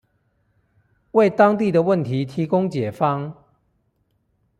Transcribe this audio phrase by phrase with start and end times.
[1.11, 3.35] 為當地的問題提供解方